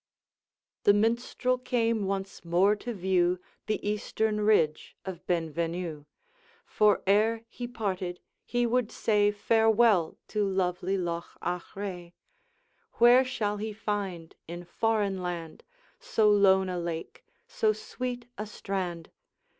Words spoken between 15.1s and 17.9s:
land, So lone a lake, so